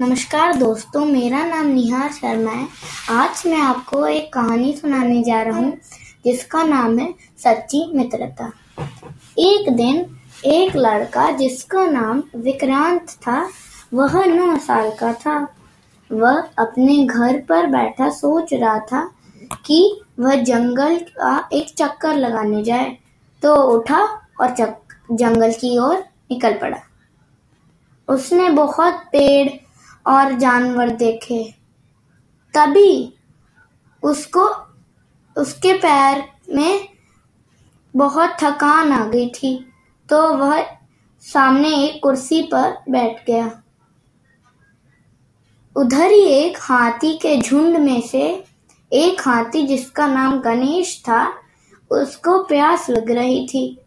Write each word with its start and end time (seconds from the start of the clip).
नमस्कार 0.00 0.54
दोस्तों, 0.56 1.04
मेरा 1.04 1.44
नाम 1.46 1.66
निहार 1.66 2.12
शर्मा 2.12 2.50
है। 2.50 2.66
आज 3.10 3.42
मैं 3.46 3.58
आपको 3.58 4.06
एक 4.06 4.32
कहानी 4.32 4.72
सुनाने 4.72 5.22
जा 5.22 5.42
रहा 5.42 5.58
हूँ, 5.58 5.72
जिसका 6.24 6.62
नाम 6.62 6.98
है 6.98 7.14
सच्ची 7.38 7.92
मित्रता। 7.94 8.50
एक 9.38 9.70
दिन 9.72 10.04
एक 10.44 10.76
लड़का, 10.76 11.30
जिसका 11.30 11.86
नाम 11.86 12.22
विक्रांत 12.36 13.10
था, 13.10 13.48
वह 13.94 14.24
नौ 14.24 14.56
साल 14.56 14.90
का 14.90 15.12
था। 15.12 15.38
वह 16.12 16.42
अपने 16.58 17.04
घर 17.06 17.40
पर 17.40 17.66
बैठा 17.66 18.10
सोच 18.10 18.54
रहा 18.54 18.78
था 18.78 19.10
कि 19.66 20.00
वह 20.18 20.34
जंगल 20.34 20.98
का 20.98 21.48
एक 21.52 21.74
चक्कर 21.74 22.16
लगाने 22.16 22.64
जाए। 22.64 22.96
तो 23.42 23.54
उठा 23.54 24.02
और 24.40 24.50
चक, 24.50 24.76
जंगल 25.12 25.52
की 25.52 25.78
ओर 25.78 25.96
निकल 26.30 26.52
पड़ा। 26.52 26.78
उसने 28.08 28.48
बहुत 28.48 28.94
पेड़ 28.94 29.65
और 30.06 30.32
जानवर 30.32 30.90
देखे। 30.96 31.42
तभी 32.54 33.12
उसको, 34.02 34.44
उसके 35.36 35.72
पैर 35.74 36.22
में 36.50 36.88
बहुत 37.94 38.36
थकान 38.42 38.92
आ 38.92 39.04
गई 39.06 39.28
थी 39.32 39.54
तो 40.08 40.22
वह 40.34 40.62
सामने 41.22 41.74
एक 41.76 42.02
कुर्सी 42.02 42.42
पर 42.42 42.76
बैठ 42.90 43.24
गया। 43.26 43.50
उधर 45.76 46.10
ही 46.10 46.22
एक 46.24 46.58
हाथी 46.60 47.16
के 47.18 47.36
झुंड 47.40 47.76
में 47.76 48.00
से 48.02 48.22
एक 48.92 49.20
हाथी, 49.20 49.66
जिसका 49.66 50.06
नाम 50.06 50.38
गणेश 50.40 51.00
था, 51.00 51.26
उसको 51.90 52.42
प्यास 52.44 52.88
लग 52.90 53.10
रही 53.10 53.46
थी 53.46 53.78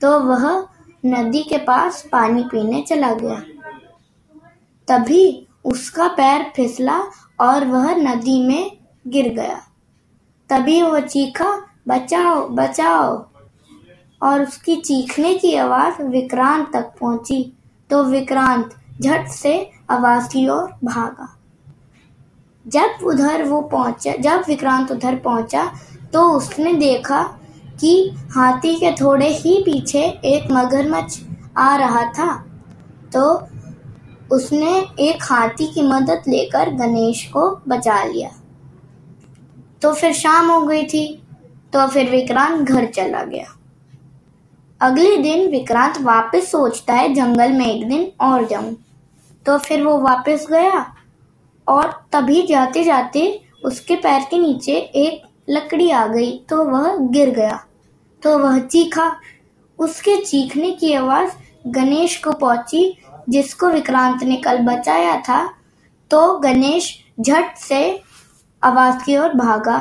तो 0.00 0.18
वह 0.20 0.48
नदी 1.04 1.42
के 1.42 1.58
पास 1.58 2.02
पानी 2.12 2.42
पीने 2.44 2.82
चला 2.82 3.12
गया। 3.14 3.40
तभी 4.88 5.46
उसका 5.64 6.08
पैर 6.08 6.52
फिसला 6.56 7.00
और 7.40 7.66
वह 7.66 7.94
नदी 7.94 8.42
में 8.42 8.78
गिर 9.06 9.28
गया। 9.34 9.60
तभी 10.50 10.80
वह 10.82 11.00
चीखा, 11.00 11.50
बचाओ 11.88 12.48
बचाओ। 12.48 13.26
और 14.22 14.42
उसकी 14.42 14.76
चीखने 14.76 15.34
की 15.34 15.54
आवाज़ 15.54 16.02
विक्रांत 16.02 16.70
तक 16.72 16.92
पहुँची। 17.00 17.52
तो 17.90 18.02
विक्रांत 18.04 18.74
झट 19.00 19.28
से 19.28 19.70
आवाज़ 19.90 20.28
की 20.28 20.48
ओर 20.48 20.72
भागा। 20.84 21.36
जब 22.66 23.04
उधर 23.04 23.44
वो 23.44 23.60
पहुँचा, 23.62 24.12
जब 24.12 24.42
विक्रांत 24.48 24.90
उधर 24.92 25.16
पहुँचा 25.16 25.70
तो 26.12 26.22
उसने 26.30 26.72
देखा 26.74 27.22
कि 27.80 28.10
हाथी 28.30 28.74
के 28.74 28.90
थोड़े 28.92 29.28
ही 29.28 29.56
पीछे 29.62 30.02
एक 30.02 30.50
मगरमच्छ 30.52 31.20
आ 31.56 31.74
रहा 31.76 32.02
था। 32.12 32.32
तो 33.12 33.22
उसने 34.30 34.72
एक 35.00 35.22
हाथी 35.22 35.66
की 35.66 35.82
मदद 35.82 36.22
लेकर 36.28 36.70
गणेश 36.76 37.22
को 37.26 37.48
बचा 37.68 38.02
लिया। 38.04 38.30
तो 39.82 39.92
फिर 39.92 40.12
शाम 40.12 40.50
हो 40.50 40.60
गई 40.62 40.84
थी 40.84 41.06
तो 41.72 41.86
फिर 41.86 42.10
विक्रांत 42.10 42.60
घर 42.62 42.86
चला 42.86 43.22
गया। 43.24 43.46
अगले 44.80 45.16
दिन 45.16 45.48
विक्रांत 45.50 46.00
वापस 46.00 46.50
सोचता 46.50 46.94
है, 46.94 47.12
जंगल 47.14 47.52
में 47.52 47.66
एक 47.66 47.88
दिन 47.88 48.10
और 48.20 48.46
जाऊँ। 48.46 48.76
तो 49.46 49.58
फिर 49.58 49.82
वो 49.82 49.98
वापस 49.98 50.46
गया 50.50 50.86
और 51.66 51.90
तभी 52.12 52.42
जाते 52.46 52.84
जाते 52.84 53.40
उसके 53.64 53.96
पैर 53.96 54.24
के 54.30 54.38
नीचे 54.38 54.76
एक 54.76 55.22
लकड़ी 55.50 55.90
आ 55.90 56.06
गई 56.06 56.32
तो 56.50 56.64
वह 56.64 56.96
गिर 57.08 57.30
गया। 57.30 57.60
तो 58.22 58.38
वह 58.38 58.58
चीखा। 58.60 59.10
उसके 59.78 60.16
चीखने 60.16 60.70
की 60.70 60.92
आवाज़ 60.92 61.32
गणेश 61.66 62.16
को 62.16 62.32
पहुँची 62.32 62.96
जिसको 63.30 63.68
विक्रांत 63.68 64.22
ने 64.22 64.36
कल 64.36 64.58
बचाया 64.58 65.16
था 65.20 65.44
तो 66.10 66.38
गणेश 66.38 66.92
झट 67.20 67.56
से 67.58 67.80
आवाज़ 68.62 69.04
की 69.04 69.16
ओर 69.16 69.34
भागा। 69.34 69.78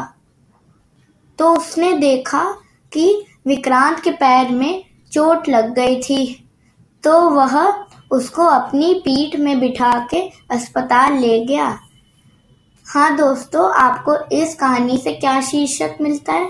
तो 1.40 1.54
उसने 1.54 1.92
देखा 1.94 2.44
कि 2.92 3.26
विक्रांत 3.48 4.00
के 4.00 4.12
पैर 4.12 4.50
में 4.52 4.84
चोट 5.12 5.50
लग 5.50 5.74
गई 5.74 6.02
थी 6.02 6.50
तो 7.04 7.20
वह 7.30 7.58
उसको 8.12 8.44
अपनी 8.44 8.94
पीठ 8.96 9.36
में 9.40 9.60
बिठा 9.60 9.92
के 10.12 10.22
अस्पताल 10.52 11.18
ले 11.18 11.40
गया। 11.46 11.68
हाँ 12.88 13.16
दोस्तों, 13.18 13.70
आपको 13.74 14.16
इस 14.36 14.56
कहानी 14.56 14.98
से 14.98 15.14
क्या 15.14 15.40
शीर्षक 15.42 15.98
मिलता 16.02 16.34
है? 16.34 16.50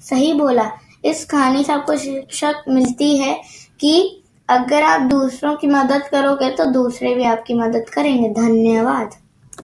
सही 0.00 0.32
बोला, 0.34 0.70
इस 1.04 1.24
कहानी 1.24 1.64
से 1.64 1.72
आपको 1.72 1.96
शीर्षक 1.96 2.64
मिलती 2.68 3.16
है 3.18 3.34
कि 3.80 4.22
अगर 4.48 4.82
आप 4.82 5.00
दूसरों 5.00 5.56
की 5.56 5.66
मदद 5.66 6.02
करोगे 6.08 6.50
तो 6.50 6.64
दूसरे 6.64 7.14
भी 7.14 7.24
आपकी 7.24 7.54
मदद 7.54 7.88
करेंगे। 7.88 8.28
धन्यवाद। 8.30 9.14